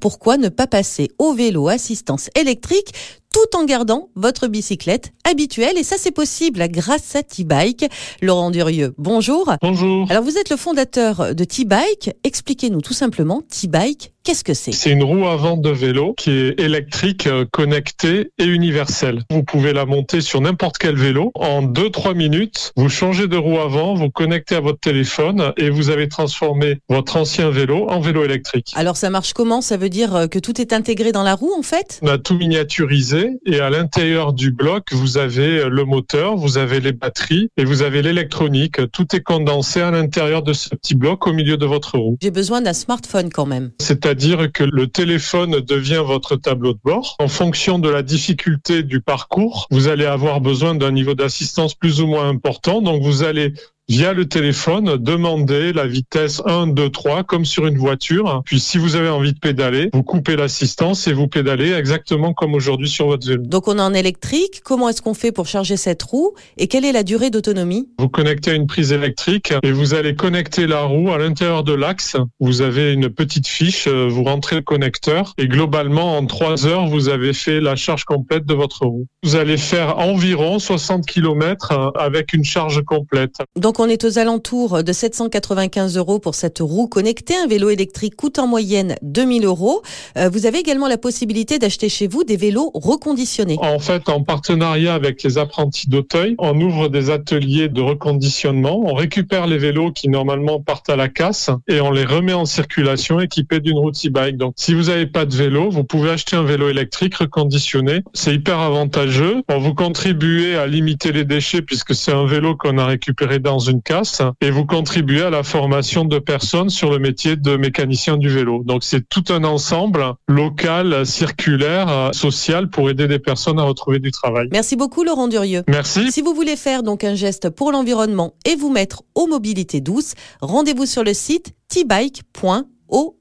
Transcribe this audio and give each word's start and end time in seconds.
Pourquoi 0.00 0.36
ne 0.36 0.48
pas 0.48 0.68
passer 0.68 1.10
au 1.18 1.32
vélo 1.32 1.66
assistance 1.66 2.30
électrique 2.36 2.94
tout 3.34 3.58
en 3.58 3.64
gardant 3.64 4.10
votre 4.14 4.46
bicyclette 4.46 5.12
habituelle? 5.28 5.76
Et 5.76 5.82
ça 5.82 5.96
c'est 5.98 6.12
possible 6.12 6.64
grâce 6.68 7.16
à 7.16 7.24
T-Bike. 7.24 7.84
Laurent 8.22 8.52
Durieux, 8.52 8.94
bonjour. 8.96 9.52
Bonjour. 9.60 10.08
Alors 10.08 10.22
vous 10.22 10.38
êtes 10.38 10.50
le 10.50 10.56
fondateur 10.56 11.34
de 11.34 11.42
T-Bike. 11.42 12.12
Expliquez-nous 12.22 12.80
tout 12.80 12.94
simplement 12.94 13.42
T-Bike, 13.42 14.12
qu'est-ce 14.28 14.44
que 14.44 14.52
c'est? 14.52 14.72
C'est 14.72 14.90
une 14.90 15.02
roue 15.02 15.26
avant 15.26 15.56
de 15.56 15.70
vélo 15.70 16.12
qui 16.12 16.32
est 16.32 16.60
électrique, 16.60 17.26
euh, 17.26 17.46
connectée 17.50 18.30
et 18.38 18.44
universelle. 18.44 19.22
Vous 19.30 19.42
pouvez 19.42 19.72
la 19.72 19.86
monter 19.86 20.20
sur 20.20 20.42
n'importe 20.42 20.76
quel 20.76 20.96
vélo. 20.96 21.32
En 21.34 21.62
2-3 21.62 22.14
minutes, 22.14 22.72
vous 22.76 22.90
changez 22.90 23.26
de 23.26 23.38
roue 23.38 23.58
avant, 23.58 23.94
vous 23.94 24.10
connectez 24.10 24.54
à 24.56 24.60
votre 24.60 24.80
téléphone 24.80 25.54
et 25.56 25.70
vous 25.70 25.88
avez 25.88 26.08
transformé 26.08 26.80
votre 26.90 27.16
ancien 27.16 27.48
vélo 27.48 27.88
en 27.88 28.00
vélo 28.00 28.22
électrique. 28.22 28.72
Alors 28.74 28.98
ça 28.98 29.08
marche 29.08 29.32
comment? 29.32 29.62
Ça 29.62 29.78
veut 29.78 29.88
dire 29.88 30.14
euh, 30.14 30.26
que 30.26 30.38
tout 30.38 30.60
est 30.60 30.74
intégré 30.74 31.10
dans 31.10 31.22
la 31.22 31.34
roue 31.34 31.54
en 31.58 31.62
fait? 31.62 31.98
On 32.02 32.08
a 32.08 32.18
tout 32.18 32.34
miniaturisé 32.34 33.30
et 33.46 33.60
à 33.60 33.70
l'intérieur 33.70 34.34
du 34.34 34.50
bloc, 34.50 34.92
vous 34.92 35.16
avez 35.16 35.64
le 35.70 35.84
moteur, 35.86 36.36
vous 36.36 36.58
avez 36.58 36.80
les 36.80 36.92
batteries 36.92 37.48
et 37.56 37.64
vous 37.64 37.80
avez 37.80 38.02
l'électronique. 38.02 38.76
Tout 38.92 39.16
est 39.16 39.22
condensé 39.22 39.80
à 39.80 39.90
l'intérieur 39.90 40.42
de 40.42 40.52
ce 40.52 40.68
petit 40.74 40.96
bloc 40.96 41.26
au 41.26 41.32
milieu 41.32 41.56
de 41.56 41.64
votre 41.64 41.96
roue. 41.96 42.18
J'ai 42.20 42.30
besoin 42.30 42.60
d'un 42.60 42.74
smartphone 42.74 43.30
quand 43.30 43.46
même. 43.46 43.70
C'est-à-dire 43.80 44.17
que 44.18 44.64
le 44.64 44.88
téléphone 44.88 45.60
devient 45.60 46.02
votre 46.04 46.36
tableau 46.36 46.72
de 46.72 46.80
bord. 46.82 47.16
En 47.20 47.28
fonction 47.28 47.78
de 47.78 47.88
la 47.88 48.02
difficulté 48.02 48.82
du 48.82 49.00
parcours, 49.00 49.66
vous 49.70 49.88
allez 49.88 50.06
avoir 50.06 50.40
besoin 50.40 50.74
d'un 50.74 50.90
niveau 50.90 51.14
d'assistance 51.14 51.74
plus 51.74 52.00
ou 52.00 52.06
moins 52.08 52.28
important. 52.28 52.82
Donc 52.82 53.02
vous 53.02 53.22
allez 53.22 53.54
via 53.88 54.12
le 54.12 54.28
téléphone, 54.28 54.96
demandez 54.98 55.72
la 55.72 55.86
vitesse 55.86 56.42
1, 56.44 56.68
2, 56.68 56.90
3, 56.90 57.24
comme 57.24 57.46
sur 57.46 57.66
une 57.66 57.78
voiture. 57.78 58.42
Puis 58.44 58.60
si 58.60 58.76
vous 58.76 58.96
avez 58.96 59.08
envie 59.08 59.32
de 59.32 59.38
pédaler, 59.38 59.88
vous 59.94 60.02
coupez 60.02 60.36
l'assistance 60.36 61.06
et 61.06 61.14
vous 61.14 61.26
pédalez 61.26 61.72
exactement 61.72 62.34
comme 62.34 62.54
aujourd'hui 62.54 62.88
sur 62.88 63.06
votre 63.06 63.26
vélo. 63.26 63.42
Donc 63.44 63.66
on 63.66 63.78
est 63.78 63.82
en 63.82 63.94
électrique, 63.94 64.60
comment 64.62 64.90
est-ce 64.90 65.00
qu'on 65.00 65.14
fait 65.14 65.32
pour 65.32 65.46
charger 65.46 65.78
cette 65.78 66.02
roue 66.02 66.34
et 66.58 66.68
quelle 66.68 66.84
est 66.84 66.92
la 66.92 67.02
durée 67.02 67.30
d'autonomie? 67.30 67.88
Vous 67.98 68.10
connectez 68.10 68.50
à 68.50 68.54
une 68.54 68.66
prise 68.66 68.92
électrique 68.92 69.54
et 69.62 69.72
vous 69.72 69.94
allez 69.94 70.14
connecter 70.14 70.66
la 70.66 70.82
roue 70.82 71.10
à 71.10 71.18
l'intérieur 71.18 71.64
de 71.64 71.72
l'axe. 71.72 72.16
Vous 72.40 72.60
avez 72.60 72.92
une 72.92 73.08
petite 73.08 73.46
fiche, 73.46 73.86
euh, 73.86 74.06
vous 74.08 74.24
rentrez 74.24 74.56
le 74.56 74.62
connecteur 74.62 75.32
et 75.38 75.48
globalement 75.48 76.18
en 76.18 76.26
3 76.26 76.66
heures, 76.66 76.86
vous 76.86 77.08
avez 77.08 77.32
fait 77.32 77.60
la 77.60 77.74
charge 77.74 78.04
complète 78.04 78.44
de 78.44 78.54
votre 78.54 78.84
roue. 78.84 79.06
Vous 79.22 79.36
allez 79.36 79.56
faire 79.56 79.98
environ 79.98 80.58
60 80.58 81.06
km 81.06 81.72
euh, 81.72 81.90
avec 81.98 82.34
une 82.34 82.44
charge 82.44 82.82
complète. 82.84 83.36
Donc 83.56 83.77
on 83.78 83.88
est 83.88 84.04
aux 84.04 84.18
alentours 84.18 84.82
de 84.82 84.92
795 84.92 85.96
euros 85.96 86.18
pour 86.18 86.34
cette 86.34 86.58
roue 86.60 86.88
connectée. 86.88 87.34
Un 87.36 87.46
vélo 87.46 87.70
électrique 87.70 88.16
coûte 88.16 88.38
en 88.38 88.46
moyenne 88.46 88.96
2000 89.02 89.44
euros. 89.44 89.82
Euh, 90.16 90.28
vous 90.28 90.46
avez 90.46 90.58
également 90.58 90.88
la 90.88 90.98
possibilité 90.98 91.58
d'acheter 91.58 91.88
chez 91.88 92.08
vous 92.08 92.24
des 92.24 92.36
vélos 92.36 92.70
reconditionnés. 92.74 93.56
En 93.60 93.78
fait, 93.78 94.08
en 94.08 94.22
partenariat 94.22 94.94
avec 94.94 95.22
les 95.22 95.38
apprentis 95.38 95.88
d'Auteuil, 95.88 96.34
on 96.38 96.60
ouvre 96.60 96.88
des 96.88 97.10
ateliers 97.10 97.68
de 97.68 97.80
reconditionnement. 97.80 98.80
On 98.84 98.94
récupère 98.94 99.46
les 99.46 99.58
vélos 99.58 99.92
qui 99.92 100.08
normalement 100.08 100.60
partent 100.60 100.90
à 100.90 100.96
la 100.96 101.08
casse 101.08 101.50
et 101.68 101.80
on 101.80 101.90
les 101.90 102.04
remet 102.04 102.32
en 102.32 102.46
circulation 102.46 103.20
équipés 103.20 103.60
d'une 103.60 103.78
route 103.78 103.96
e-bike. 104.04 104.36
Donc, 104.36 104.54
si 104.56 104.74
vous 104.74 104.84
n'avez 104.84 105.06
pas 105.06 105.24
de 105.24 105.34
vélo, 105.34 105.70
vous 105.70 105.84
pouvez 105.84 106.10
acheter 106.10 106.36
un 106.36 106.44
vélo 106.44 106.68
électrique 106.68 107.16
reconditionné. 107.16 108.02
C'est 108.12 108.34
hyper 108.34 108.58
avantageux. 108.58 109.42
On 109.48 109.58
vous 109.58 109.74
contribuez 109.74 110.56
à 110.56 110.66
limiter 110.66 111.12
les 111.12 111.24
déchets 111.24 111.62
puisque 111.62 111.94
c'est 111.94 112.12
un 112.12 112.26
vélo 112.26 112.56
qu'on 112.56 112.78
a 112.78 112.86
récupéré 112.86 113.38
dans 113.38 113.58
une 113.68 113.82
casse 113.82 114.22
et 114.40 114.50
vous 114.50 114.66
contribuez 114.66 115.22
à 115.22 115.30
la 115.30 115.42
formation 115.42 116.04
de 116.04 116.18
personnes 116.18 116.70
sur 116.70 116.90
le 116.90 116.98
métier 116.98 117.36
de 117.36 117.56
mécanicien 117.56 118.16
du 118.16 118.28
vélo. 118.28 118.62
Donc 118.64 118.84
c'est 118.84 119.08
tout 119.08 119.24
un 119.28 119.44
ensemble 119.44 120.04
local, 120.26 121.06
circulaire, 121.06 122.10
social 122.12 122.70
pour 122.70 122.90
aider 122.90 123.08
des 123.08 123.18
personnes 123.18 123.58
à 123.58 123.64
retrouver 123.64 123.98
du 123.98 124.10
travail. 124.10 124.48
Merci 124.52 124.76
beaucoup 124.76 125.04
Laurent 125.04 125.28
Durieux. 125.28 125.62
Merci. 125.68 126.10
Si 126.12 126.22
vous 126.22 126.34
voulez 126.34 126.56
faire 126.56 126.82
donc 126.82 127.04
un 127.04 127.14
geste 127.14 127.50
pour 127.50 127.72
l'environnement 127.72 128.34
et 128.44 128.56
vous 128.56 128.70
mettre 128.70 129.02
aux 129.14 129.26
mobilités 129.26 129.80
douces, 129.80 130.14
rendez-vous 130.40 130.86
sur 130.86 131.04
le 131.04 131.14
site 131.14 131.54
tbike.oo. 131.68 133.16